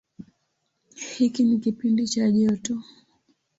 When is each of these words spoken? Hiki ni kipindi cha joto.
Hiki 1.17 1.43
ni 1.43 1.59
kipindi 1.59 2.07
cha 2.07 2.31
joto. 2.31 2.83